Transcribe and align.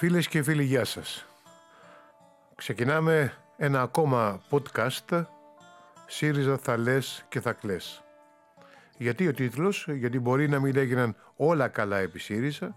Φίλες 0.00 0.28
και 0.28 0.42
φίλοι, 0.42 0.64
γεια 0.64 0.84
σας. 0.84 1.26
Ξεκινάμε 2.54 3.32
ένα 3.56 3.82
ακόμα 3.82 4.40
podcast 4.50 5.24
«ΣΥΡΙΖΑ 6.06 6.58
θα 6.58 6.76
λες 6.76 7.24
και 7.28 7.40
θα 7.40 7.52
κλαις». 7.52 8.02
Γιατί 8.96 9.28
ο 9.28 9.32
τίτλος, 9.32 9.86
γιατί 9.88 10.18
μπορεί 10.18 10.48
να 10.48 10.60
μην 10.60 10.76
έγιναν 10.76 11.16
όλα 11.36 11.68
καλά 11.68 11.98
επί 11.98 12.18
ΣΥΡΙΖΑ 12.18 12.76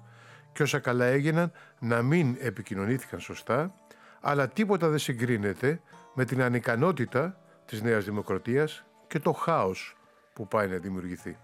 και 0.53 0.63
όσα 0.63 0.79
καλά 0.79 1.05
έγιναν 1.05 1.51
να 1.79 2.01
μην 2.01 2.37
επικοινωνήθηκαν 2.39 3.19
σωστά, 3.19 3.73
αλλά 4.21 4.47
τίποτα 4.47 4.89
δεν 4.89 4.99
συγκρίνεται 4.99 5.81
με 6.13 6.25
την 6.25 6.41
ανικανότητα 6.41 7.37
της 7.65 7.81
Νέας 7.81 8.05
Δημοκρατίας 8.05 8.85
και 9.07 9.19
το 9.19 9.31
χάος 9.31 9.97
που 10.33 10.47
πάει 10.47 10.67
να 10.67 10.77
δημιουργηθεί. 10.77 11.37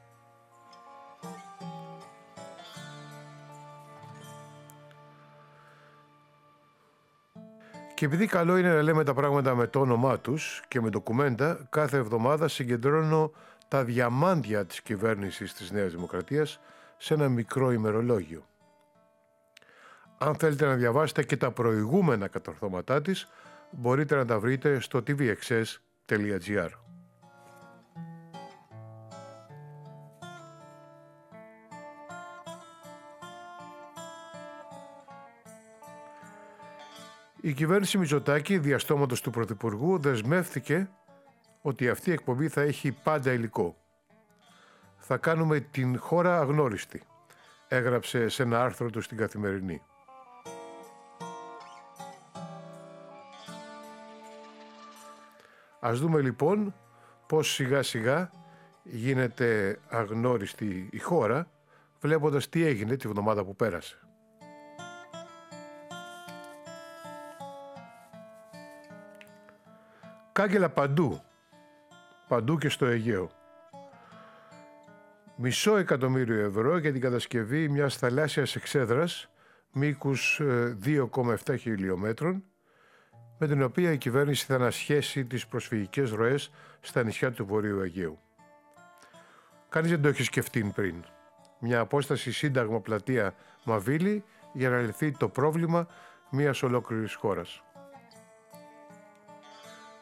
Και 8.00 8.06
επειδή 8.06 8.26
καλό 8.26 8.58
είναι 8.58 8.74
να 8.74 8.82
λέμε 8.82 9.04
τα 9.04 9.14
πράγματα 9.14 9.56
με 9.56 9.68
το 9.68 9.80
όνομά 9.80 10.20
τους 10.20 10.62
και 10.68 10.82
με 10.82 10.90
ντοκουμέντα, 10.90 11.68
κάθε 11.70 11.98
εβδομάδα 11.98 12.48
συγκεντρώνω 12.48 13.32
τα 13.68 13.84
διαμάντια 13.84 14.66
της 14.66 14.82
κυβέρνησης 14.82 15.54
της 15.54 15.72
Νέας 15.72 15.92
Δημοκρατίας 15.92 16.60
σε 16.98 17.14
ένα 17.14 17.30
μικρό 17.30 17.72
ημερολόγιο. 17.72 18.46
Αν 20.18 20.36
θέλετε 20.36 20.66
να 20.66 20.76
διαβάσετε 20.76 21.24
και 21.24 21.38
τα 21.38 21.52
προηγούμενα 21.52 22.28
κατορθώματά 22.28 23.02
της, 23.02 23.30
μπορείτε 23.72 24.16
να 24.16 24.26
τα 24.26 24.40
βρείτε 24.40 24.80
στο 24.80 25.04
tvxs.gr. 25.08 26.70
Η 37.42 37.54
κυβέρνηση 37.54 37.98
Μητσοτάκη, 37.98 38.58
διαστόματος 38.58 39.22
του 39.22 39.30
Πρωθυπουργού, 39.30 40.00
δεσμεύθηκε 40.00 40.90
ότι 41.62 41.90
αυτή 41.90 42.10
η 42.10 42.14
εκπομπή 42.14 42.48
θα 42.48 42.62
έχει 42.62 42.92
πάντα 42.92 43.32
υλικό. 43.32 43.76
Θα 44.98 45.18
κάνουμε 45.18 45.60
την 45.60 46.00
χώρα 46.00 46.40
αγνώριστη, 46.40 47.04
έγραψε 47.68 48.30
σε 48.30 48.44
ένα 48.44 48.64
άρθρο 48.64 48.90
του 48.90 49.02
στην 49.02 49.18
Καθημερινή. 49.18 49.82
Ας 55.80 56.00
δούμε 56.00 56.22
λοιπόν 56.22 56.76
πώς 57.28 57.54
σιγά 57.54 57.84
σιγά 57.84 58.30
γίνεται 58.84 59.80
αγνώριστη 59.90 60.90
η 60.92 61.00
χώρα 61.00 61.48
βλέποντας 62.00 62.50
τι 62.50 62.66
έγινε 62.66 62.96
τη 62.96 63.08
βδομάδα 63.08 63.44
που 63.44 63.56
πέρασε. 63.56 64.09
Κάγκελα 70.40 70.70
παντού, 70.70 71.22
παντού 72.28 72.58
και 72.58 72.70
στο 72.70 72.86
Αιγαίο. 72.86 73.30
Μισό 75.36 75.78
εκατομμύριο 75.78 76.46
ευρώ 76.46 76.78
για 76.78 76.92
την 76.92 77.02
κατασκευή 77.02 77.70
μιας 77.70 77.96
θαλάσσιας 77.96 78.56
εξέδρας 78.56 79.30
μήκους 79.72 80.42
2,7 80.84 81.50
ε, 81.50 81.56
χιλιόμετρων 81.56 82.44
με 83.38 83.48
την 83.48 83.62
οποία 83.62 83.92
η 83.92 83.98
κυβέρνηση 83.98 84.46
θα 84.46 84.56
ανασχέσει 84.56 85.26
τις 85.26 85.48
προσφυγικές 85.48 86.12
ροές 86.12 86.52
στα 86.80 87.04
νησιά 87.04 87.32
του 87.32 87.46
Βορείου 87.46 87.82
Αιγαίου. 87.82 88.20
Κανείς 89.70 89.90
δεν 89.90 90.02
το 90.02 90.08
έχει 90.08 90.24
σκεφτεί 90.24 90.72
πριν. 90.76 91.04
Μια 91.60 91.80
απόσταση 91.80 92.32
σύνταγμα 92.32 92.80
πλατεία 92.80 93.34
Μαβίλη 93.64 94.24
για 94.54 94.70
να 94.70 94.80
λυθεί 94.80 95.12
το 95.12 95.30
πρόβλημα 95.30 95.88
μιας 96.30 96.64
ολόκληρης 96.64 97.14
χώρας. 97.14 97.64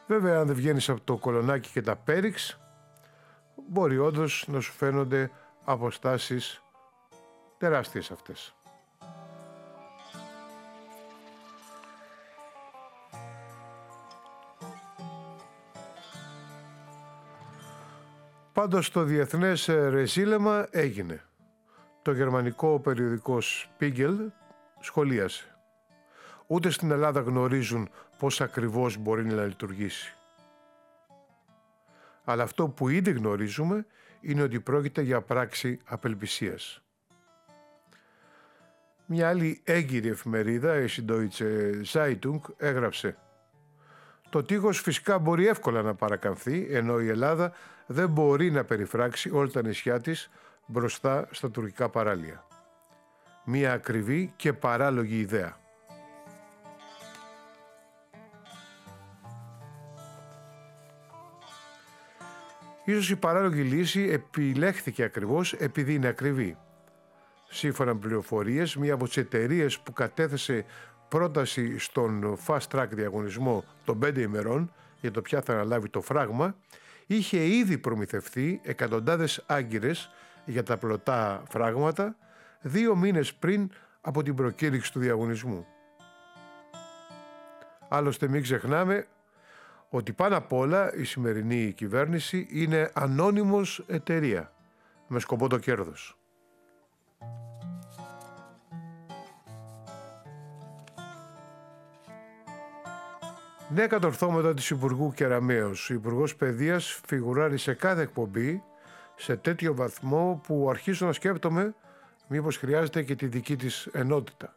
Βέβαια, 0.08 0.40
αν 0.40 0.46
δεν 0.46 0.56
βγαίνεις 0.56 0.88
από 0.88 1.00
το 1.00 1.16
κολονάκι 1.16 1.70
και 1.70 1.82
τα 1.82 1.96
πέριξ, 1.96 2.60
μπορεί 3.68 3.98
όντως 3.98 4.44
να 4.48 4.60
σου 4.60 4.72
φαίνονται 4.72 5.30
αποστάσεις 5.64 6.62
τεράστιες 7.58 8.10
αυτές. 8.10 8.54
Πάντως 18.52 18.90
το 18.90 19.02
διεθνές 19.02 19.68
ε, 19.68 19.88
ρεζίλεμα 19.88 20.68
έγινε. 20.70 21.22
Το 22.02 22.12
γερμανικό 22.12 22.80
περιοδικό 22.80 23.38
Spiegel 23.40 24.16
σχολίασε. 24.80 25.57
Ούτε 26.50 26.70
στην 26.70 26.90
Ελλάδα 26.90 27.20
γνωρίζουν 27.20 27.88
πώς 28.18 28.40
ακριβώς 28.40 28.96
μπορεί 28.96 29.24
να 29.24 29.44
λειτουργήσει. 29.44 30.16
Αλλά 32.24 32.42
αυτό 32.42 32.68
που 32.68 32.88
ήδη 32.88 33.10
γνωρίζουμε 33.10 33.86
είναι 34.20 34.42
ότι 34.42 34.60
πρόκειται 34.60 35.02
για 35.02 35.20
πράξη 35.20 35.80
απελπισίας. 35.84 36.82
Μια 39.06 39.28
άλλη 39.28 39.60
έγκυρη 39.64 40.08
εφημερίδα, 40.08 40.80
η 40.80 40.88
Deutsche 41.08 41.82
Zeitung, 41.92 42.40
έγραψε 42.56 43.16
το 44.30 44.42
τείχος 44.42 44.80
φυσικά 44.80 45.18
μπορεί 45.18 45.46
εύκολα 45.46 45.82
να 45.82 45.94
παρακαμφθεί, 45.94 46.66
ενώ 46.70 47.00
η 47.00 47.08
Ελλάδα 47.08 47.52
δεν 47.86 48.08
μπορεί 48.08 48.50
να 48.50 48.64
περιφράξει 48.64 49.30
όλα 49.30 49.48
τα 49.48 49.62
νησιά 49.62 50.00
της 50.00 50.30
μπροστά 50.66 51.28
στα 51.30 51.50
τουρκικά 51.50 51.88
παράλια. 51.88 52.46
Μία 53.44 53.72
ακριβή 53.72 54.32
και 54.36 54.52
παράλογη 54.52 55.18
ιδέα. 55.18 55.56
Ίσως 62.88 63.10
η 63.10 63.16
παράλογη 63.16 63.62
λύση 63.62 64.00
επιλέχθηκε 64.00 65.02
ακριβώς 65.02 65.52
επειδή 65.52 65.94
είναι 65.94 66.08
ακριβή. 66.08 66.56
Σύμφωνα 67.48 67.94
με 67.94 68.00
πληροφορίες, 68.00 68.76
μία 68.76 68.94
από 68.94 69.04
τις 69.04 69.16
εταιρείες 69.16 69.78
που 69.78 69.92
κατέθεσε 69.92 70.64
πρόταση 71.08 71.78
στον 71.78 72.38
fast 72.46 72.68
track 72.72 72.86
διαγωνισμό 72.90 73.64
των 73.84 73.98
5 74.04 74.18
ημερών 74.18 74.72
για 75.00 75.10
το 75.10 75.22
ποια 75.22 75.42
θα 75.42 75.52
αναλάβει 75.52 75.88
το 75.88 76.00
φράγμα, 76.00 76.56
είχε 77.06 77.44
ήδη 77.46 77.78
προμηθευτεί 77.78 78.60
εκατοντάδες 78.64 79.44
άγκυρες 79.46 80.10
για 80.44 80.62
τα 80.62 80.76
πλωτά 80.76 81.42
φράγματα 81.48 82.16
δύο 82.60 82.96
μήνες 82.96 83.34
πριν 83.34 83.70
από 84.00 84.22
την 84.22 84.34
προκήρυξη 84.34 84.92
του 84.92 84.98
διαγωνισμού. 84.98 85.66
Άλλωστε 87.88 88.28
μην 88.28 88.42
ξεχνάμε 88.42 89.06
ότι 89.88 90.12
πάνω 90.12 90.36
απ' 90.36 90.52
όλα 90.52 90.94
η 90.94 91.04
σημερινή 91.04 91.72
κυβέρνηση 91.72 92.46
είναι 92.50 92.90
ανώνυμος 92.94 93.84
εταιρεία 93.86 94.52
με 95.06 95.20
σκοπό 95.20 95.48
το 95.48 95.58
κέρδος. 95.58 96.18
Νέα 103.70 103.86
κατορθώματα 103.86 104.54
της 104.54 104.70
Υπουργού 104.70 105.12
Κεραμέως. 105.12 105.90
Ο 105.90 105.94
Υπουργός 105.94 106.36
Παιδείας 106.36 107.00
φιγουράρει 107.06 107.58
σε 107.58 107.74
κάθε 107.74 108.02
εκπομπή 108.02 108.62
σε 109.16 109.36
τέτοιο 109.36 109.74
βαθμό 109.74 110.40
που 110.46 110.66
αρχίζω 110.70 111.06
να 111.06 111.12
σκέπτομαι 111.12 111.74
μήπως 112.28 112.56
χρειάζεται 112.56 113.02
και 113.02 113.14
τη 113.14 113.26
δική 113.26 113.56
της 113.56 113.88
ενότητα. 113.92 114.54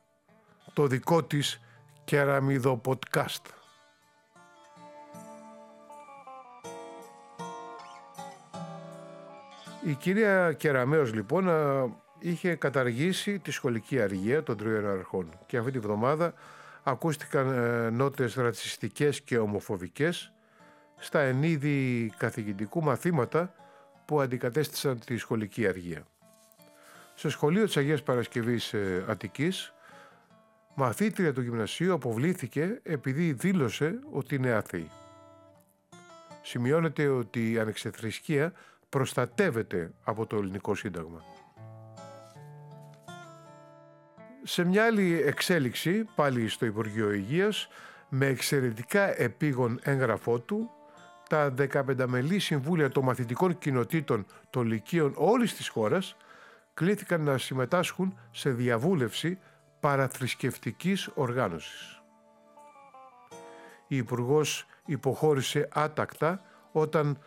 Το 0.74 0.88
δικό 0.88 1.24
της 1.24 1.62
κεραμίδο 2.04 2.82
podcast. 2.86 3.61
Η 9.84 9.94
κυρία 9.94 10.54
Κεραμέως 10.54 11.14
λοιπόν 11.14 11.50
είχε 12.20 12.56
καταργήσει 12.56 13.40
τη 13.40 13.52
σχολική 13.52 14.02
αργία 14.02 14.44
των 14.44 14.58
τριών 14.58 14.90
αρχών 14.90 15.30
και 15.46 15.58
αυτή 15.58 15.72
τη 15.72 15.80
βδομάδα 15.80 16.34
ακούστηκαν 16.84 17.52
ε, 17.52 17.90
νότες 17.90 18.36
ρατσιστικές 18.36 19.22
και 19.22 19.38
ομοφοβικές 19.38 20.34
στα 20.98 21.20
ενίδη 21.20 22.14
καθηγητικού 22.18 22.84
μαθήματα 22.84 23.54
που 24.06 24.22
αντικατέστησαν 24.22 25.00
τη 25.06 25.18
σχολική 25.18 25.68
αργία. 25.68 26.04
Στο 27.16 27.30
σχολείο 27.30 27.66
της 27.66 27.78
Αγίας 27.78 28.04
Παρασκευής 28.04 28.74
ε, 28.74 29.06
Αττικής, 29.08 29.74
μαθήτρια 30.74 31.34
του 31.34 31.42
γυμνασίου 31.42 31.94
αποβλήθηκε 31.94 32.80
επειδή 32.84 33.32
δήλωσε 33.34 34.00
ότι 34.12 34.36
είναι 34.36 34.52
άθεη. 34.52 34.90
Σημειώνεται 36.42 37.08
ότι 37.08 37.52
η 37.52 37.60
ανεξεθρησκεία 37.60 38.54
προστατεύεται 38.92 39.92
από 40.04 40.26
το 40.26 40.36
ελληνικό 40.36 40.76
σύνταγμα. 40.76 41.24
Σε 44.44 44.64
μια 44.64 44.86
άλλη 44.86 45.22
εξέλιξη, 45.26 46.04
πάλι 46.16 46.48
στο 46.48 46.66
Υπουργείο 46.66 47.12
Υγείας, 47.12 47.68
με 48.10 48.26
εξαιρετικά 48.26 49.22
επίγον 49.22 49.80
έγγραφό 49.84 50.40
του, 50.40 50.70
τα 51.30 51.54
15 51.58 52.06
μελή 52.08 52.40
συμβούλια 52.40 52.90
των 52.90 53.04
μαθητικών 53.04 53.58
κοινοτήτων 53.58 54.26
των 54.50 54.68
λυκείων 54.68 55.14
όλης 55.16 55.56
της 55.56 55.68
χώρας 55.68 56.16
κλήθηκαν 56.74 57.22
να 57.22 57.38
συμμετάσχουν 57.38 58.18
σε 58.32 58.50
διαβούλευση 58.50 59.40
παραθρησκευτικής 59.80 61.10
οργάνωσης. 61.14 62.02
Η 63.88 63.96
υπουργός 63.98 64.66
υποχώρησε 64.86 65.68
άτακτα 65.74 66.42
όταν 66.72 67.18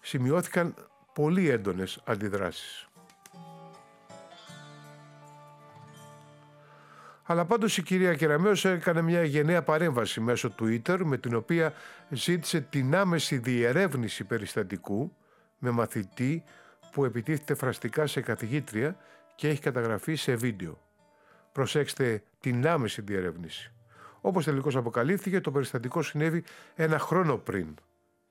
σημειώθηκαν 0.00 0.74
πολύ 1.16 1.50
έντονες 1.50 2.00
αντιδράσεις. 2.04 2.88
Αλλά 7.22 7.44
πάντως 7.44 7.78
η 7.78 7.82
κυρία 7.82 8.14
Κεραμέως 8.14 8.64
έκανε 8.64 9.02
μια 9.02 9.24
γενναία 9.24 9.62
παρέμβαση 9.62 10.20
μέσω 10.20 10.54
Twitter 10.60 11.00
με 11.04 11.18
την 11.18 11.34
οποία 11.34 11.72
ζήτησε 12.08 12.60
την 12.60 12.96
άμεση 12.96 13.38
διερεύνηση 13.38 14.24
περιστατικού 14.24 15.16
με 15.58 15.70
μαθητή 15.70 16.44
που 16.92 17.04
επιτίθεται 17.04 17.54
φραστικά 17.54 18.06
σε 18.06 18.20
καθηγήτρια 18.20 18.96
και 19.34 19.48
έχει 19.48 19.60
καταγραφεί 19.60 20.14
σε 20.14 20.34
βίντεο. 20.34 20.80
Προσέξτε 21.52 22.22
την 22.40 22.66
άμεση 22.66 23.02
διερεύνηση. 23.02 23.72
Όπως 24.20 24.44
τελικώς 24.44 24.76
αποκαλύφθηκε, 24.76 25.40
το 25.40 25.50
περιστατικό 25.50 26.02
συνέβη 26.02 26.44
ένα 26.74 26.98
χρόνο 26.98 27.36
πριν 27.36 27.74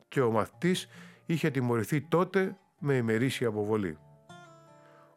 και 0.08 0.22
ο 0.22 0.32
μαθητής 0.32 0.88
είχε 1.26 1.50
τιμωρηθεί 1.50 2.02
τότε 2.02 2.56
με 2.80 2.94
ημερήσια 2.94 3.48
αποβολή. 3.48 3.98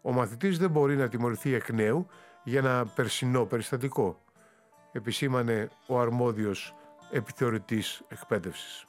Ο 0.03 0.13
μαθητής 0.13 0.59
δεν 0.59 0.71
μπορεί 0.71 0.97
να 0.97 1.09
τιμωρηθεί 1.09 1.55
εκ 1.55 1.73
νέου 1.73 2.07
για 2.45 2.59
ένα 2.59 2.87
περσινό 2.95 3.45
περιστατικό, 3.45 4.23
επισήμανε 4.93 5.69
ο 5.87 6.01
αρμόδιος 6.01 6.75
επιθεωρητής 7.11 8.03
εκπαίδευσης. 8.09 8.87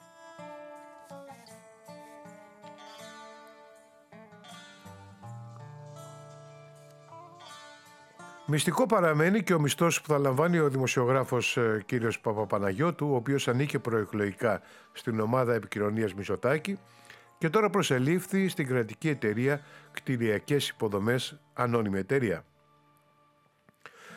Μυστικό 8.52 8.86
παραμένει 8.86 9.42
και 9.42 9.54
ο 9.54 9.60
μισθός 9.60 10.00
που 10.00 10.08
θα 10.08 10.18
λαμβάνει 10.18 10.58
ο 10.58 10.68
δημοσιογράφος 10.68 11.56
ε, 11.56 11.82
κύριος 11.86 12.20
Παπαπαναγιώτου, 12.20 13.10
ο 13.10 13.14
οποίος 13.14 13.48
ανήκε 13.48 13.78
προεκλογικά 13.78 14.60
στην 14.92 15.20
ομάδα 15.20 15.54
επικοινωνίας 15.54 16.14
Μισοτάκη 16.14 16.78
και 17.40 17.50
τώρα 17.50 17.70
προσελήφθη 17.70 18.48
στην 18.48 18.66
κρατική 18.66 19.08
εταιρεία 19.08 19.60
Κτηριακές 19.92 20.68
Υποδομές 20.68 21.40
Ανώνυμη 21.52 21.98
Εταιρεία. 21.98 22.44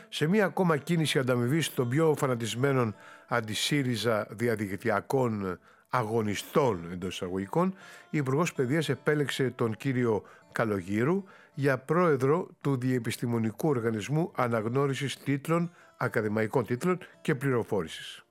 Σε 0.09 0.27
μία 0.27 0.45
ακόμα 0.45 0.77
κίνηση 0.77 1.19
ανταμοιβή 1.19 1.71
των 1.71 1.89
πιο 1.89 2.15
φανατισμένων 2.17 2.95
αντισύριζα 3.27 4.27
διαδικτυακών 4.29 5.59
αγωνιστών 5.89 6.91
εντός 6.91 7.13
εισαγωγικών, 7.13 7.75
η 8.09 8.17
Υπουργός 8.17 8.53
Παιδείας 8.53 8.89
επέλεξε 8.89 9.49
τον 9.49 9.75
κύριο 9.75 10.23
Καλογύρου 10.51 11.23
για 11.53 11.77
πρόεδρο 11.77 12.47
του 12.61 12.77
Διεπιστημονικού 12.77 13.67
Οργανισμού 13.69 14.31
Αναγνώρισης 14.35 15.17
Τίτλων, 15.17 15.71
Ακαδημαϊκών 15.97 16.65
Τίτλων 16.65 16.97
και 17.21 17.35
Πληροφόρησης. 17.35 18.25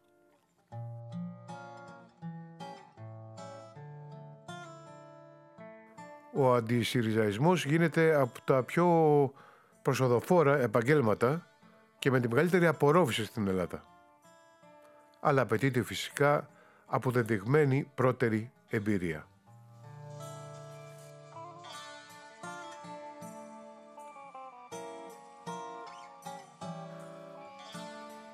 Ο 6.34 6.54
αντισυριζαϊσμός 6.54 7.64
γίνεται 7.64 8.14
από 8.14 8.40
τα 8.44 8.62
πιο 8.62 8.86
προσοδοφόρα 9.82 10.58
επαγγέλματα 10.58 11.46
και 11.98 12.10
με 12.10 12.20
τη 12.20 12.28
μεγαλύτερη 12.28 12.66
απορρόφηση 12.66 13.24
στην 13.24 13.48
Ελλάδα. 13.48 13.84
Αλλά 15.20 15.42
απαιτείται 15.42 15.82
φυσικά 15.82 16.48
αποδεδειγμένη 16.86 17.90
πρώτερη 17.94 18.50
εμπειρία. 18.68 19.26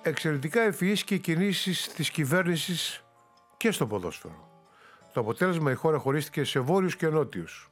Εξαιρετικά 0.02 0.60
ευφυείς 0.60 1.04
και 1.04 1.16
κινήσεις 1.16 1.88
της 1.88 2.10
κυβέρνησης 2.10 3.04
και 3.56 3.70
στο 3.70 3.86
ποδόσφαιρο. 3.86 4.48
Το 5.12 5.20
αποτέλεσμα 5.20 5.70
η 5.70 5.74
χώρα 5.74 5.98
χωρίστηκε 5.98 6.44
σε 6.44 6.60
βόρειους 6.60 6.96
και 6.96 7.08
νότιους. 7.08 7.70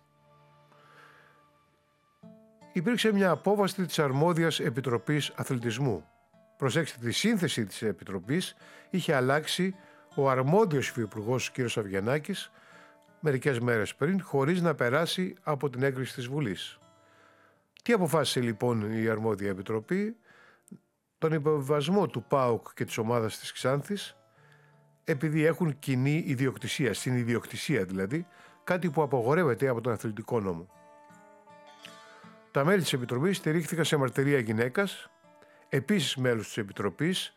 Υπήρξε 2.77 3.13
μια 3.13 3.31
απόβαση 3.31 3.87
της 3.87 3.99
αρμόδιας 3.99 4.61
Επιτροπής 4.61 5.33
Αθλητισμού. 5.37 6.05
Προσέξτε, 6.57 6.99
τη 7.01 7.13
σύνθεση 7.13 7.65
της 7.65 7.83
Επιτροπής 7.83 8.57
είχε 8.91 9.15
αλλάξει 9.15 9.75
ο 10.15 10.31
αρμόδιος 10.31 10.89
υφυπουργός 10.89 11.51
κ. 11.51 11.61
Αυγενάκης 11.61 12.51
μερικές 13.21 13.59
μέρες 13.59 13.95
πριν, 13.95 14.23
χωρίς 14.23 14.63
να 14.63 14.75
περάσει 14.75 15.35
από 15.43 15.71
την 15.71 15.83
έγκριση 15.83 16.15
της 16.15 16.27
Βουλής. 16.27 16.79
Τι 17.83 17.93
αποφάσισε 17.93 18.41
λοιπόν 18.41 19.03
η 19.03 19.09
αρμόδια 19.09 19.51
επιτροπή, 19.51 20.17
τον 21.19 21.33
υποβιβασμό 21.33 22.07
του 22.07 22.23
ΠΑΟΚ 22.23 22.69
και 22.75 22.85
της 22.85 22.99
ομάδας 22.99 23.39
της 23.39 23.53
Ξάνθης, 23.53 24.17
επειδή 25.05 25.45
έχουν 25.45 25.79
κοινή 25.79 26.25
ιδιοκτησία, 26.27 26.95
στην 26.95 27.17
ιδιοκτησία 27.17 27.85
δηλαδή, 27.85 28.27
κάτι 28.65 28.91
που 28.91 29.03
απογορεύεται 29.03 29.69
από 29.69 29.81
τον 29.81 29.93
αθλητικό 29.93 30.41
νόμο. 30.41 30.76
Τα 32.57 32.65
μέλη 32.65 32.83
της 32.83 32.93
Επιτροπής 32.93 33.37
στηρίχθηκαν 33.37 33.85
σε 33.85 33.97
μαρτυρία 33.97 34.39
γυναίκας, 34.39 35.11
επίσης 35.69 36.17
μέλους 36.17 36.47
της 36.47 36.57
Επιτροπής 36.57 37.35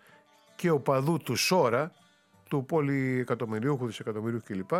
και 0.56 0.69
οπαδού 0.69 1.18
του 1.18 1.36
Σόρα, 1.36 1.92
του 2.50 2.66
πολυεκατομμυριούχου, 2.66 3.86
δισεκατομμυρίου 3.86 4.42
κλπ. 4.45 4.71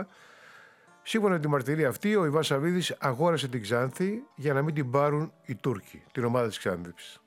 Σύμφωνα 1.04 1.34
με 1.34 1.40
τη 1.40 1.48
μαρτυρία 1.48 1.88
αυτή, 1.88 2.16
ο 2.16 2.26
Ιβάν 2.26 2.44
Σαββίδης 2.44 2.96
αγόρασε 3.00 3.48
την 3.48 3.62
Ξάνθη 3.62 4.24
για 4.36 4.54
να 4.54 4.62
μην 4.62 4.74
την 4.74 4.92
πάρουν 4.92 5.32
οι 5.46 5.56
Τούρκοι, 5.56 6.04
την 6.12 6.24
ομάδα 6.24 6.48
της 6.48 6.58
Ξάνθης. 6.58 7.22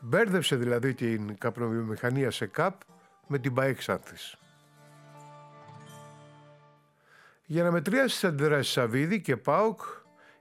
Μπέρδεψε 0.00 0.56
δηλαδή 0.56 0.94
την 0.94 1.38
καπνοβιομηχανία 1.38 2.30
σε 2.30 2.46
ΚΑΠ 2.46 2.80
με 3.26 3.38
την 3.38 3.54
ΠΑΕ 3.54 3.72
Ξάνθης. 3.72 4.36
Για 7.44 7.62
να 7.62 7.70
μετριάσει 7.70 8.14
τις 8.14 8.24
αντιδράσεις 8.24 8.72
Σαββίδη 8.72 9.20
και 9.20 9.36
ΠΑΟΚ, 9.36 9.80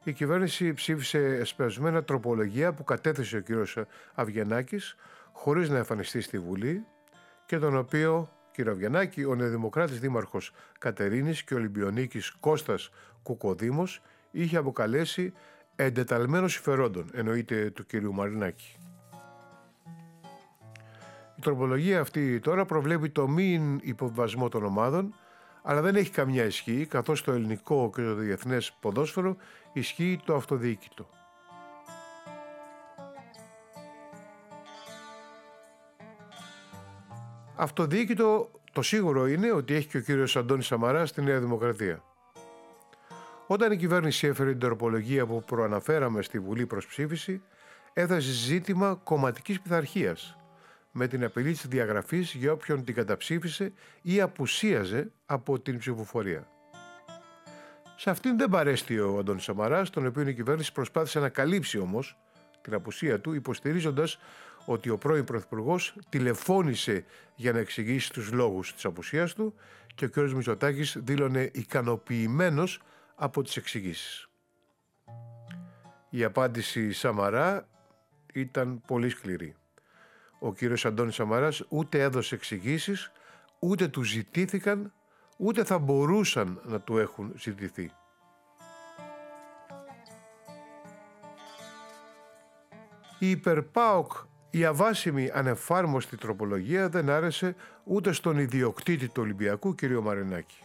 η 0.04 0.14
κυβέρνηση 0.14 0.74
ψήφισε 0.74 1.20
εσπεσμένα 1.20 2.04
τροπολογία 2.04 2.74
που 2.74 2.84
κατέθεσε 2.84 3.38
ο 3.38 3.42
κ. 3.42 3.78
Αυγενάκη 4.14 4.80
χωρίς 5.32 5.70
να 5.70 5.78
εμφανιστεί 5.78 6.22
στη 6.22 6.40
Βουλή 6.40 6.86
και 7.46 7.60
τον 7.60 7.78
οποίο 7.78 8.30
κύριο 8.52 8.72
Αυγενάκη, 8.72 9.24
ο 9.24 9.36
νεοδημοκράτης 9.36 10.00
δήμαρχος 10.00 10.52
Κατερίνης 10.80 11.44
και 11.44 11.54
ο 11.54 11.58
Ολυμπιονίκης 11.58 12.32
Κώστας 12.32 12.90
Κουκοδήμος 13.24 14.02
είχε 14.32 14.58
αποκαλέσει 14.58 15.34
εντεταλμένο 15.76 16.48
συμφερόντων, 16.48 17.10
εννοείται 17.14 17.70
του 17.70 17.86
κυρίου 17.86 18.14
Μαρινάκη. 18.14 18.76
Η 21.38 21.42
τροπολογία 21.42 22.00
αυτή 22.00 22.40
τώρα 22.40 22.66
προβλέπει 22.66 23.10
το 23.10 23.28
μη 23.28 23.78
υποβασμό 23.82 24.50
των 24.50 24.64
ομάδων, 24.64 25.16
αλλά 25.62 25.82
δεν 25.82 25.96
έχει 25.96 26.10
καμιά 26.10 26.46
ισχύ, 26.46 26.86
καθώς 26.86 27.24
το 27.24 27.32
ελληνικό 27.32 27.92
και 27.96 28.02
το 28.02 28.14
διεθνές 28.14 28.72
ποδόσφαιρο 28.80 29.36
ισχύει 29.74 30.20
το 30.26 30.36
αυτοδιοίκητο. 30.36 31.10
Αυτοδιοίκητο 37.56 38.52
το 38.72 38.82
σίγουρο 38.82 39.28
είναι 39.28 39.52
ότι 39.52 39.74
έχει 39.74 39.88
και 39.88 39.98
ο 39.98 40.02
κύριος 40.02 40.36
Αντώνης 40.36 40.66
Σαμαρά 40.66 41.06
στη 41.06 41.22
Νέα 41.22 41.40
Δημοκρατία. 41.40 42.04
Όταν 43.48 43.72
η 43.72 43.78
κυβέρνηση 43.78 44.28
έφερε 44.28 44.50
την 44.50 44.60
τροπολογία 44.60 45.26
που 45.26 45.44
προαναφέραμε 45.44 46.22
στη 46.22 46.40
Βουλή 46.40 46.66
προς 46.66 46.86
ψήφιση, 46.86 47.42
έθεσε 47.94 48.32
ζήτημα 48.32 49.00
κομματικής 49.04 49.62
πειθαρχίας 49.62 50.41
με 50.92 51.08
την 51.08 51.24
απειλή 51.24 51.52
της 51.52 51.68
διαγραφής 51.68 52.34
για 52.34 52.52
όποιον 52.52 52.84
την 52.84 52.96
καταψήφισε 52.96 53.74
ή 54.02 54.22
απουσίαζε 54.22 55.12
από 55.26 55.60
την 55.60 55.78
ψηφοφορία. 55.78 56.48
Σε 57.96 58.10
αυτήν 58.10 58.38
δεν 58.38 58.50
παρέστη 58.50 59.00
ο 59.00 59.18
Αντώνης 59.18 59.44
Σαμαράς, 59.44 59.90
τον 59.90 60.06
οποίο 60.06 60.28
η 60.28 60.34
κυβέρνηση 60.34 60.72
προσπάθησε 60.72 61.20
να 61.20 61.30
καλύψει 61.30 61.78
όμως 61.80 62.18
την 62.62 62.74
απουσία 62.74 63.20
του, 63.20 63.34
υποστηρίζοντας 63.34 64.20
ότι 64.66 64.90
ο 64.90 64.98
πρώην 64.98 65.24
Πρωθυπουργός 65.24 65.96
τηλεφώνησε 66.10 67.06
για 67.36 67.52
να 67.52 67.60
εξηγήσει 67.60 68.14
τους 68.14 68.32
λόγους 68.32 68.74
της 68.74 68.86
απουσίας 68.86 69.34
του 69.34 69.54
και 69.96 70.06
ο 70.06 70.10
κ. 70.10 70.18
Μητσοτάκης 70.18 70.98
δήλωνε 71.00 71.50
ικανοποιημένος 71.54 72.82
από 73.16 73.42
τις 73.42 73.58
εξηγήσεις. 73.58 74.30
Η 76.10 76.24
απάντηση 76.24 76.92
Σαμαρά 76.92 77.68
ήταν 78.34 78.82
πολύ 78.88 79.10
σκληρή. 79.10 79.56
Ο 80.44 80.54
κύριος 80.54 80.86
Αντώνης 80.86 81.16
Σαμαράς 81.16 81.64
ούτε 81.70 82.02
έδωσε 82.02 82.36
εξηγήσεις, 82.36 83.12
ούτε 83.60 83.88
του 83.88 84.04
ζητήθηκαν, 84.04 84.94
ούτε 85.38 85.64
θα 85.64 85.80
μπορούσαν 85.80 86.62
να 86.64 86.80
του 86.80 86.98
έχουν 86.98 87.34
ζητηθεί. 87.38 87.92
Η 93.20 93.30
υπερπάοκ 93.30 94.12
η 94.50 94.66
αβάσιμη 94.66 95.30
ανεφάρμοστη 95.34 96.18
τροπολογία 96.18 96.90
δεν 96.90 97.10
άρεσε 97.10 97.56
ούτε 97.84 98.12
στον 98.12 98.38
ιδιοκτήτη 98.38 99.08
του 99.08 99.22
Ολυμπιακού 99.22 99.76
κ. 99.76 99.84
Μαρινάκη. 99.84 100.64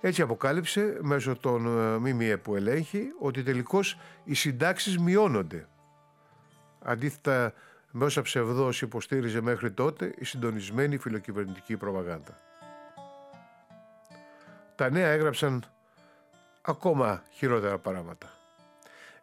Έτσι 0.00 0.22
αποκάλυψε 0.22 0.98
μέσω 1.00 1.36
των 1.36 1.66
ε, 1.66 2.12
ΜΜΕ 2.12 2.36
που 2.36 2.56
ελέγχει 2.56 3.06
ότι 3.20 3.42
τελικώς 3.42 3.98
οι 4.24 4.34
συντάξεις 4.34 4.98
μειώνονται. 4.98 5.66
Αντίθετα 6.86 7.52
με 7.90 8.04
όσα 8.04 8.22
ψευδός 8.22 8.82
υποστήριζε 8.82 9.40
μέχρι 9.40 9.70
τότε 9.70 10.14
η 10.18 10.24
συντονισμένη 10.24 10.96
φιλοκυβερνητική 10.96 11.76
προπαγάνδα. 11.76 12.36
Τα 14.74 14.90
νέα 14.90 15.08
έγραψαν 15.08 15.64
ακόμα 16.62 17.22
χειρότερα 17.30 17.78
πράγματα. 17.78 18.30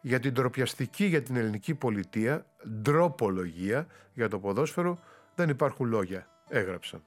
Για 0.00 0.20
την 0.20 0.34
τροπιαστική 0.34 1.04
για 1.04 1.22
την 1.22 1.36
ελληνική 1.36 1.74
πολιτεία, 1.74 2.46
ντροπολογία 2.68 3.86
για 4.14 4.28
το 4.28 4.38
ποδόσφαιρο, 4.38 4.98
δεν 5.34 5.48
υπάρχουν 5.48 5.88
λόγια, 5.88 6.26
έγραψαν. 6.48 7.02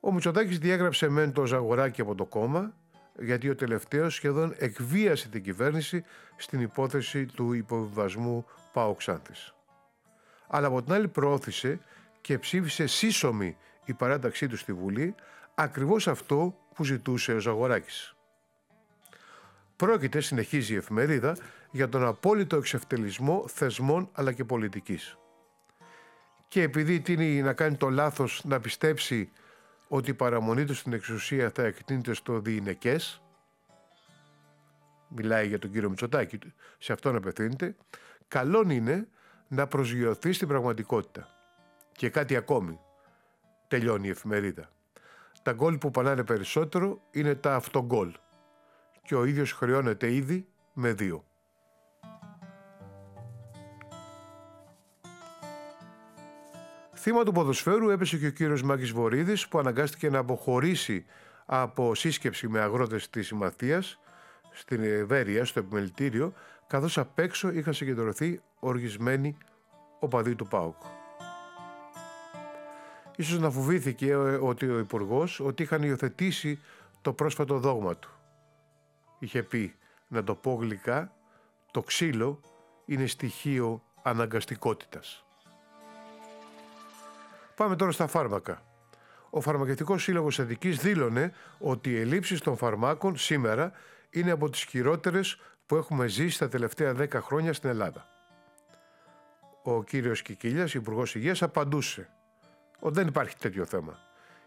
Ο 0.00 0.12
Μητσοτάκης 0.12 0.58
διέγραψε 0.58 1.08
μεν 1.08 1.32
το 1.32 1.46
Ζαγοράκι 1.46 2.00
από 2.00 2.14
το 2.14 2.24
κόμμα, 2.24 2.74
γιατί 3.18 3.48
ο 3.48 3.54
τελευταίος 3.54 4.14
σχεδόν 4.14 4.54
εκβίασε 4.58 5.28
την 5.28 5.42
κυβέρνηση 5.42 6.04
στην 6.36 6.60
υπόθεση 6.60 7.26
του 7.26 7.52
υποβιβασμού 7.52 8.46
Πάο 8.72 8.94
Ξάνθης. 8.94 9.54
Αλλά 10.46 10.66
από 10.66 10.82
την 10.82 10.92
άλλη 10.92 11.08
προώθησε 11.08 11.80
και 12.20 12.38
ψήφισε 12.38 12.86
σύσσωμη 12.86 13.56
η 13.84 13.92
παράταξή 13.92 14.48
του 14.48 14.56
στη 14.56 14.72
Βουλή, 14.72 15.14
ακριβώς 15.54 16.08
αυτό 16.08 16.56
που 16.74 16.84
ζητούσε 16.84 17.32
ο 17.32 17.38
Ζαγοράκης. 17.38 18.14
Πρόκειται, 19.76 20.20
συνεχίζει 20.20 20.72
η 20.72 20.76
εφημερίδα, 20.76 21.36
για 21.70 21.88
τον 21.88 22.06
απόλυτο 22.06 22.56
εξευτελισμό 22.56 23.44
θεσμών 23.48 24.08
αλλά 24.12 24.32
και 24.32 24.44
πολιτικής. 24.44 25.16
Και 26.48 26.62
επειδή 26.62 27.00
τίνει 27.00 27.42
να 27.42 27.52
κάνει 27.52 27.76
το 27.76 27.88
λάθος 27.88 28.42
να 28.44 28.60
πιστέψει 28.60 29.30
ότι 29.94 30.10
η 30.10 30.14
παραμονή 30.14 30.64
του 30.64 30.74
στην 30.74 30.92
εξουσία 30.92 31.50
θα 31.50 31.62
εκτείνεται 31.62 32.14
στο 32.14 32.40
διηνεκές, 32.40 33.22
μιλάει 35.08 35.48
για 35.48 35.58
τον 35.58 35.70
κύριο 35.70 35.88
Μητσοτάκη, 35.88 36.38
σε 36.78 36.92
αυτόν 36.92 37.16
απευθύνεται, 37.16 37.76
καλόν 38.28 38.70
είναι 38.70 39.08
να 39.48 39.66
προσγειωθεί 39.66 40.32
στην 40.32 40.48
πραγματικότητα. 40.48 41.28
Και 41.92 42.10
κάτι 42.10 42.36
ακόμη, 42.36 42.80
τελειώνει 43.68 44.06
η 44.06 44.10
εφημερίδα. 44.10 44.70
Τα 45.42 45.52
γκολ 45.52 45.78
που 45.78 45.90
πανάνε 45.90 46.24
περισσότερο 46.24 47.00
είναι 47.10 47.34
τα 47.34 47.54
αυτογκολ 47.54 48.12
και 49.02 49.14
ο 49.14 49.24
ίδιος 49.24 49.52
χρεώνεται 49.52 50.12
ήδη 50.12 50.46
με 50.72 50.92
δύο. 50.92 51.24
Θύμα 57.04 57.24
του 57.24 57.32
ποδοσφαίρου 57.32 57.88
έπεσε 57.88 58.16
και 58.18 58.26
ο 58.26 58.30
κύριος 58.30 58.62
Μάκης 58.62 58.90
Βορύδης 58.90 59.48
που 59.48 59.58
αναγκάστηκε 59.58 60.10
να 60.10 60.18
αποχωρήσει 60.18 61.04
από 61.46 61.94
σύσκεψη 61.94 62.48
με 62.48 62.60
αγρότες 62.60 63.10
της 63.10 63.26
Συμμαθίας 63.26 63.98
στην 64.52 64.82
Ευέρεια, 64.82 65.44
στο 65.44 65.58
επιμελητήριο, 65.58 66.32
καθώς 66.66 66.98
απ' 66.98 67.18
έξω 67.18 67.50
είχαν 67.50 67.74
συγκεντρωθεί 67.74 68.40
οργισμένοι 68.58 69.36
οπαδοί 69.98 70.34
του 70.34 70.46
ΠΑΟΚ. 70.46 70.76
Ίσως 73.16 73.38
να 73.38 73.50
φοβήθηκε 73.50 74.14
ότι 74.16 74.68
ο 74.68 74.78
υπουργός 74.78 75.40
ότι 75.40 75.62
είχαν 75.62 75.82
υιοθετήσει 75.82 76.58
το 77.02 77.12
πρόσφατο 77.12 77.58
δόγμα 77.58 77.96
του. 77.96 78.10
Είχε 79.18 79.42
πει, 79.42 79.74
να 80.08 80.24
το 80.24 80.34
πω 80.34 80.58
γλυκά, 80.60 81.12
το 81.70 81.82
ξύλο 81.82 82.40
είναι 82.84 83.06
στοιχείο 83.06 83.82
αναγκαστικότητας. 84.02 85.21
Πάμε 87.62 87.76
τώρα 87.76 87.92
στα 87.92 88.06
φάρμακα. 88.06 88.62
Ο 89.30 89.40
Φαρμακευτικός 89.40 90.02
Σύλλογος 90.02 90.38
Αττικής 90.38 90.78
δήλωνε 90.78 91.32
ότι 91.58 91.90
οι 91.90 92.00
ελλείψεις 92.00 92.40
των 92.40 92.56
φαρμάκων 92.56 93.16
σήμερα 93.16 93.72
είναι 94.10 94.30
από 94.30 94.50
τις 94.50 94.62
χειρότερες 94.62 95.40
που 95.66 95.76
έχουμε 95.76 96.06
ζήσει 96.06 96.38
τα 96.38 96.48
τελευταία 96.48 96.94
10 96.98 97.08
χρόνια 97.12 97.52
στην 97.52 97.70
Ελλάδα. 97.70 98.06
Ο 99.62 99.82
κύριος 99.82 100.22
Κικίλιας, 100.22 100.74
Υπουργός 100.74 101.14
Υγείας, 101.14 101.42
απαντούσε 101.42 102.08
ότι 102.80 102.94
δεν 102.94 103.06
υπάρχει 103.06 103.36
τέτοιο 103.36 103.64
θέμα. 103.64 103.98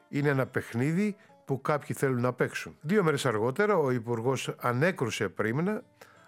Είναι 0.10 0.30
ένα 0.30 0.46
παιχνίδι 0.46 1.16
που 1.46 1.62
κάποιοι 1.62 1.96
θέλουν 1.96 2.22
να 2.22 2.34
παίξουν. 2.34 2.78
Δύο 2.82 3.04
μέρες 3.04 3.26
αργότερα 3.26 3.78
ο 3.78 3.92
Υπουργός 3.92 4.56
ανέκρουσε 4.60 5.30
πρίμνα 5.30 5.84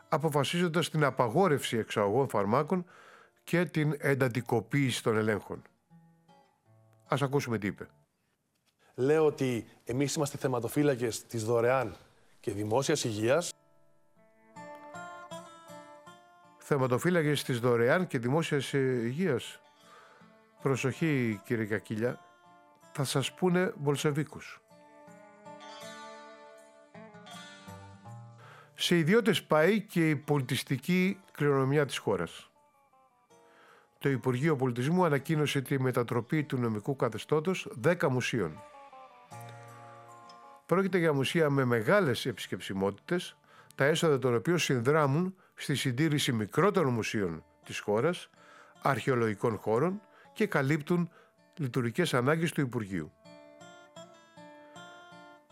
αποφασίζοντας 0.09 0.89
την 0.89 1.03
απαγόρευση 1.03 1.77
εξαγωγών 1.77 2.29
φαρμάκων 2.29 2.85
και 3.43 3.65
την 3.65 3.95
εντατικοποίηση 3.97 5.03
των 5.03 5.17
ελέγχων. 5.17 5.61
Ας 7.07 7.21
ακούσουμε 7.21 7.57
τι 7.57 7.67
είπε. 7.67 7.87
Λέω 8.95 9.25
ότι 9.25 9.67
εμείς 9.83 10.15
είμαστε 10.15 10.37
θεματοφύλακες 10.37 11.25
της 11.25 11.45
δωρεάν 11.45 11.95
και 12.39 12.51
δημόσιας 12.51 13.03
υγείας. 13.03 13.51
Θεματοφύλακες 16.57 17.43
της 17.43 17.59
δωρεάν 17.59 18.07
και 18.07 18.19
δημόσιας 18.19 18.73
υγείας. 18.73 19.59
Προσοχή 20.61 21.41
κύριε 21.45 21.65
Κακίλια, 21.65 22.19
θα 22.91 23.03
σας 23.03 23.33
πούνε 23.33 23.73
Μπολσεβίκους. 23.77 24.61
Σε 28.73 28.97
ιδιώτες 28.97 29.43
πάει 29.43 29.81
και 29.81 30.09
η 30.09 30.15
πολιτιστική 30.15 31.19
κληρονομιά 31.31 31.85
της 31.85 31.97
χώρας 31.97 32.49
το 33.99 34.09
Υπουργείο 34.09 34.55
Πολιτισμού 34.55 35.05
ανακοίνωσε 35.05 35.61
τη 35.61 35.79
μετατροπή 35.79 36.43
του 36.43 36.57
νομικού 36.57 36.95
καθεστώτος 36.95 37.67
10 37.83 38.07
μουσείων. 38.07 38.61
Πρόκειται 40.65 40.97
για 40.97 41.13
μουσεία 41.13 41.49
με 41.49 41.65
μεγάλες 41.65 42.25
επισκεψιμότητες, 42.25 43.37
τα 43.75 43.85
έσοδα 43.85 44.19
των 44.19 44.35
οποίων 44.35 44.57
συνδράμουν 44.57 45.35
στη 45.55 45.75
συντήρηση 45.75 46.31
μικρότερων 46.31 46.93
μουσείων 46.93 47.43
της 47.65 47.79
χώρας, 47.79 48.29
αρχαιολογικών 48.81 49.57
χώρων 49.57 50.01
και 50.33 50.47
καλύπτουν 50.47 51.09
λειτουργικές 51.57 52.13
ανάγκες 52.13 52.51
του 52.51 52.61
Υπουργείου. 52.61 53.11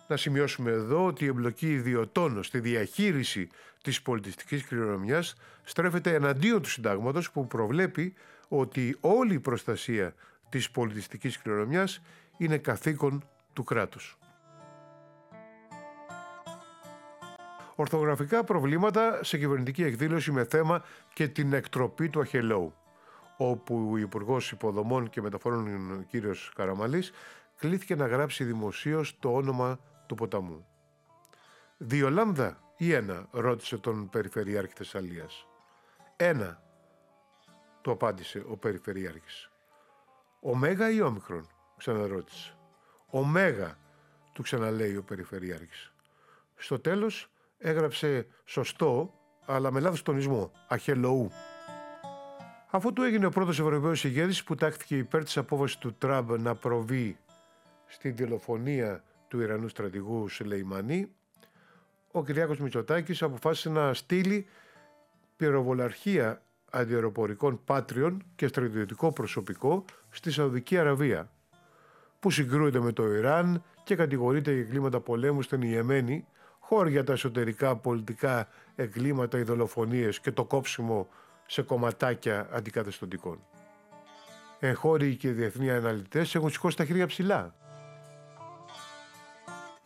Να 0.08 0.18
σημειώσουμε 0.18 0.72
εδώ 0.72 1.06
ότι 1.06 1.24
η 1.24 1.28
εμπλοκή 1.28 1.74
ιδιωτών 1.74 2.44
στη 2.44 2.60
διαχείριση 2.60 3.50
της 3.82 4.02
πολιτιστικής 4.02 4.66
κληρονομιάς 4.66 5.36
στρέφεται 5.64 6.14
εναντίον 6.14 6.62
του 6.62 6.70
συντάγματος 6.70 7.32
που 7.32 7.48
προβλέπει 7.48 8.14
ότι 8.48 8.98
όλη 9.00 9.34
η 9.34 9.40
προστασία 9.40 10.14
της 10.50 10.72
πολιτιστικής 10.72 11.38
κληρονομιάς 11.42 12.02
είναι 12.38 12.58
καθήκον 12.58 13.28
του 13.54 13.64
κράτους. 13.64 14.18
Ορθογραφικά 17.76 18.44
προβλήματα 18.44 19.24
σε 19.24 19.38
κυβερνητική 19.38 19.84
εκδήλωση 19.84 20.32
με 20.32 20.44
θέμα 20.44 20.84
και 21.14 21.28
την 21.28 21.54
εκτροπή 21.54 22.10
του 22.10 22.20
Αχελόου, 22.20 22.74
όπου 23.38 23.90
ο 23.92 23.98
Υπουργός 23.98 24.52
Υποδομών 24.52 25.10
και 25.10 25.22
Μεταφορών 25.22 25.92
ο 25.92 26.04
κύριος 26.08 26.52
Καραμαλής 26.56 27.12
κλήθηκε 27.58 27.96
να 27.96 28.08
γράψει 28.08 28.44
δημοσίως 28.44 29.20
το 29.20 29.34
όνομα 29.34 29.80
του 30.06 30.16
ποταμού. 30.16 30.66
Δύο 31.78 32.10
λάμδα 32.10 32.60
ή 32.78 32.94
ένα, 32.94 33.28
ρώτησε 33.32 33.78
τον 33.78 34.10
Περιφερειάρχη 34.10 34.74
Θεσσαλίας. 34.76 35.48
Ένα, 36.16 36.62
του 37.82 37.92
απάντησε 37.92 38.44
ο 38.50 38.58
Περιφερειάρχης. 38.58 39.50
Ωμέγα 40.40 40.90
ή 40.90 41.02
όμικρον, 41.02 41.48
ξαναρώτησε. 41.78 42.58
Ωμέγα, 43.06 43.78
του 44.34 44.42
ξαναλέει 44.42 44.96
ο 44.96 45.04
Περιφερειάρχης. 45.04 45.94
Στο 46.56 46.80
τέλος 46.80 47.30
έγραψε 47.58 48.28
σωστό, 48.46 49.14
αλλά 49.46 49.72
με 49.72 49.80
λάθος 49.80 50.02
τονισμό, 50.02 50.52
αχελοού. 50.68 51.32
Αφού 52.72 52.94
του 52.94 53.02
έγινε 53.04 53.26
ο 53.26 53.30
πρώτος 53.30 53.60
Ευρωπαίος 53.60 54.04
ηγέτης 54.04 54.44
που 54.44 54.56
τάχθηκε 54.56 54.98
υπέρ 54.98 55.24
της 55.24 55.38
απόφασης 55.38 55.78
του 55.78 55.94
Τραμπ 55.94 56.32
να 56.32 56.56
προβεί 56.56 57.18
στην 57.88 58.16
δολοφονία 58.16 59.04
του 59.28 59.42
Ιρανού 59.42 59.68
στρατηγού 59.68 60.28
Σελεϊμανί, 60.28 61.12
ο 62.12 62.24
Κυριάκος 62.24 62.60
Μητσοτάκης 62.60 63.22
αποφάσισε 63.22 63.70
να 63.70 63.94
στείλει 63.94 64.48
πυροβολαρχία 65.36 66.42
αντιεροπορικών 66.72 67.64
πάτριων 67.66 68.24
και 68.36 68.48
στρατιωτικό 68.48 69.12
προσωπικό 69.12 69.86
στη 70.10 70.32
Σαουδική 70.32 70.78
Αραβία, 70.78 71.30
που 72.20 72.32
συγκρούεται 72.32 72.80
με 72.80 72.92
το 72.92 73.14
Ιράν 73.14 73.64
και 73.84 73.96
κατηγορείται 73.96 74.52
για 74.52 74.62
εγκλήματα 74.62 75.00
πολέμου 75.00 75.42
στην 75.42 75.62
Ιεμένη, 75.62 76.26
χώρια 76.60 76.92
για 76.92 77.04
τα 77.04 77.14
εσωτερικά 77.14 77.76
πολιτικά 77.76 78.48
εγκλήματα, 78.76 79.40
οι 79.40 79.44
και 80.22 80.32
το 80.32 80.46
κόψιμο 80.46 81.08
σε 81.46 81.62
κομματάκια 81.62 82.48
αντικαταστοντικών. 82.52 83.40
Εγχώροι 84.60 85.16
και 85.16 85.32
διεθνεί 85.32 85.72
αναλυτές 85.72 86.36
έχουν 86.36 86.50
σηκώσει 86.50 86.78
τα 86.78 86.86
χέρια 86.86 87.08
ψηλά. 87.08 87.56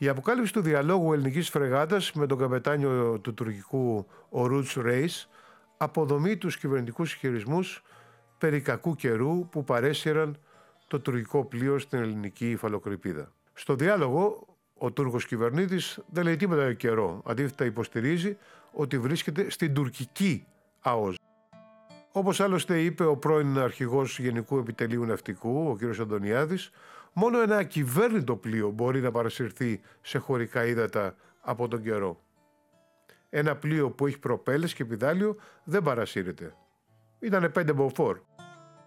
Η 0.02 0.08
αποκάλυψη 0.08 0.54
του 0.54 0.62
διαλόγου 0.62 1.14
ελληνικής 1.14 1.50
φρεγάτας 1.50 2.14
με 2.14 2.26
τον 2.26 2.38
καπετάνιο 2.38 3.20
του 3.20 3.34
τουρκικού 3.34 4.06
Ορούτς 4.30 4.74
Ρέις 4.74 5.30
αποδομεί 5.78 6.38
τους 6.38 6.58
κυβερνητικούς 6.58 7.14
χειρισμού 7.14 7.60
περί 8.38 8.62
κακού 8.62 8.96
καιρού 8.96 9.48
που 9.50 9.64
παρέσυραν 9.64 10.38
το 10.88 11.00
τουρκικό 11.00 11.46
πλοίο 11.46 11.80
στην 11.80 12.00
ελληνική 12.00 12.50
υφαλοκρηπίδα. 12.50 13.32
Στο 13.54 13.76
διάλογο, 13.76 14.48
ο 14.78 14.92
Τούρκος 14.92 15.26
κυβερνήτης 15.26 16.00
δεν 16.12 16.24
λέει 16.24 16.36
τίποτα 16.36 16.64
για 16.64 16.74
καιρό. 16.74 17.22
Αντίθετα 17.26 17.66
υποστηρίζει 17.66 18.38
ότι 18.72 19.00
βρίσκεται 19.00 19.50
στην 19.50 19.74
τουρκική 19.74 20.46
ΑΟΣ. 20.80 21.16
Όπως 22.12 22.40
άλλωστε 22.40 22.82
είπε 22.82 23.06
ο 23.06 23.18
πρώην 23.18 23.58
αρχηγός 23.58 24.20
Γενικού 24.20 24.58
Επιτελείου 24.58 25.06
Ναυτικού, 25.06 25.70
ο 25.70 25.76
κ. 25.76 26.00
Αντωνιάδης, 26.00 26.70
μόνο 27.14 27.42
ένα 27.42 27.58
ακυβέρνητο 27.58 28.36
πλοίο 28.36 28.70
μπορεί 28.70 29.02
να 29.02 29.12
παρασυρθεί 29.12 29.82
σε 30.02 30.18
χωρικά 30.18 30.66
ύδατα 30.66 31.16
από 31.42 31.68
τον 31.68 31.84
καιρό. 31.84 32.22
Ένα 33.30 33.56
πλοίο 33.56 33.92
που 33.92 34.08
έχει 34.08 34.20
προπέλες 34.20 34.74
και 34.74 34.86
πιδάλιο 34.86 35.36
δεν 35.64 35.84
παρασύρεται. 35.84 36.56
Ήτανε 37.20 37.50
πέντε 37.50 37.74
μποφόρ. 37.74 38.20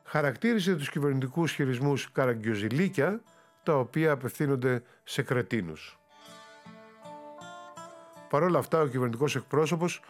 Χαρακτήρισε 0.05 0.77
τους 0.77 0.91
κυβερνητικούς 0.91 1.53
χειρισμούς 1.53 2.13
καραγκιοζηλίκια, 2.13 3.23
τα 3.63 3.79
οποία 3.79 4.13
απευθύνονται 4.13 4.83
σε 5.05 5.23
κρετίνους. 5.23 5.99
Παρ' 8.29 8.43
όλα 8.43 8.59
αυτά, 8.59 8.81
ο 8.81 8.87
κυβερνητικός 8.87 9.37
εκπρόσωπος 9.37 10.03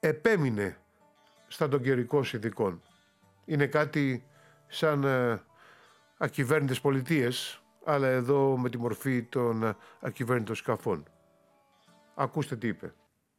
επέμεινε 0.00 0.76
στα 1.48 1.68
των 1.68 1.82
καιρικών 1.82 2.24
συνδικών. 2.24 2.82
Είναι 3.44 3.66
κάτι 3.66 4.24
σαν 4.66 5.04
ε, 5.04 5.42
ακυβέρνητες 6.22 6.80
πολιτείες, 6.80 7.62
αλλά 7.84 8.08
εδώ 8.08 8.56
με 8.56 8.70
τη 8.70 8.78
μορφή 8.78 9.22
των 9.22 9.62
ε, 9.62 9.76
ακυβέρνητων 10.00 10.54
σκαφών. 10.54 11.04
Ακούστε 12.14 12.56
τι 12.56 12.66
είπε. 12.66 12.94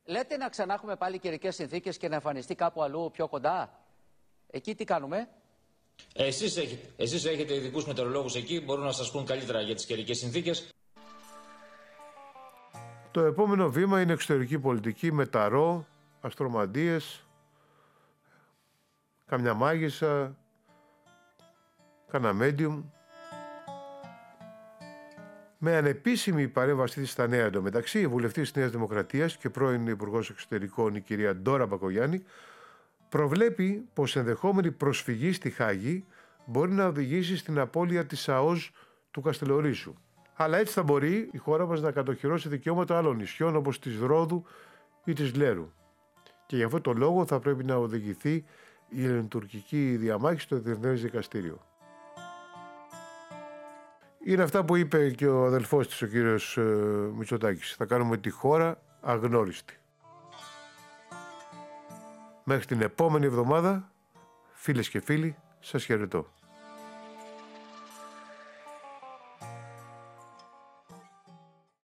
Λέτε 0.05 0.37
να 0.37 0.49
ξανά 0.49 0.73
έχουμε 0.73 0.95
πάλι 0.95 1.19
καιρικές 1.19 1.55
συνθήκες 1.55 1.97
και 1.97 2.07
να 2.07 2.15
εμφανιστεί 2.15 2.55
κάπου 2.55 2.83
αλλού 2.83 3.09
πιο 3.11 3.27
κοντά. 3.27 3.85
Εκεί 4.47 4.75
τι 4.75 4.83
κάνουμε; 4.83 5.29
Εσείς 6.13 6.57
έχετε, 6.57 6.89
εσείς 6.97 7.25
έχετε 7.25 7.55
ειδικούς 7.55 7.85
μετεωρολόγους 7.87 8.35
εκεί, 8.35 8.61
μπορούν 8.61 8.83
να 8.83 8.91
σας 8.91 9.11
πούν 9.11 9.25
καλύτερα 9.25 9.61
για 9.61 9.75
τις 9.75 9.85
καιρικές 9.85 10.17
συνθήκες. 10.17 10.73
Το 13.11 13.21
επόμενο 13.21 13.69
βήμα 13.69 14.01
είναι 14.01 14.13
εξωτερική 14.13 14.59
πολιτική 14.59 15.11
με 15.11 15.25
ταρό, 15.25 15.85
αστρομαντίες, 16.21 17.25
καμιά 19.25 19.53
μάγισσα, 19.53 20.37
κανένα 22.13 22.45
medium. 22.45 22.83
Με 25.57 25.75
ανεπίσημη 25.75 26.47
παρέμβαση 26.47 26.99
της 26.99 27.11
στα 27.11 27.27
νέα 27.27 27.45
εντωμεταξύ, 27.45 27.99
η 27.99 28.07
βουλευτής 28.07 28.43
της 28.43 28.55
Νέας 28.55 28.71
Δημοκρατίας 28.71 29.37
και 29.37 29.49
πρώην 29.49 29.87
Υπουργός 29.87 30.29
Εξωτερικών 30.29 30.95
η 30.95 31.01
κυρία 31.01 31.35
Ντόρα 31.35 31.65
Μπακογιάννη 31.65 32.23
προβλέπει 33.09 33.89
πως 33.93 34.15
ενδεχόμενη 34.15 34.71
προσφυγή 34.71 35.31
στη 35.31 35.49
Χάγη 35.49 36.05
μπορεί 36.45 36.71
να 36.71 36.85
οδηγήσει 36.85 37.37
στην 37.37 37.59
απώλεια 37.59 38.05
της 38.05 38.29
ΑΟΣ 38.29 38.71
του 39.11 39.21
Καστελορίσου. 39.21 39.93
Αλλά 40.33 40.57
έτσι 40.57 40.73
θα 40.73 40.83
μπορεί 40.83 41.29
η 41.31 41.37
χώρα 41.37 41.65
μας 41.65 41.81
να 41.81 41.91
κατοχυρώσει 41.91 42.49
δικαιώματα 42.49 42.97
άλλων 42.97 43.15
νησιών 43.15 43.55
όπως 43.55 43.79
της 43.79 43.99
Ρόδου 43.99 44.45
ή 45.03 45.13
της 45.13 45.35
Λέρου. 45.35 45.71
Και 46.45 46.55
γι' 46.55 46.63
αυτό 46.63 46.81
το 46.81 46.93
λόγο 46.93 47.25
θα 47.25 47.39
πρέπει 47.39 47.63
να 47.63 47.75
οδηγηθεί 47.75 48.45
η 48.89 49.05
ελληνοτουρκική 49.05 49.95
διαμάχη 49.95 50.39
στο 50.39 50.59
Διεθνές 50.59 51.01
Δικαστήριο. 51.01 51.61
Είναι 54.25 54.43
αυτά 54.43 54.65
που 54.65 54.75
είπε 54.75 55.09
και 55.09 55.27
ο 55.27 55.45
αδελφός 55.45 55.87
της, 55.87 56.01
ο 56.01 56.07
κύριος 56.07 56.57
ε, 56.57 56.61
Μητσοτάκης. 57.17 57.75
Θα 57.75 57.85
κάνουμε 57.85 58.17
τη 58.17 58.29
χώρα 58.29 58.81
αγνώριστη. 59.01 59.77
Μέχρι 62.43 62.65
την 62.65 62.81
επόμενη 62.81 63.25
εβδομάδα, 63.25 63.91
φίλες 64.53 64.89
και 64.89 64.99
φίλοι, 64.99 65.35
σας 65.59 65.85
χαιρετώ. 65.85 66.27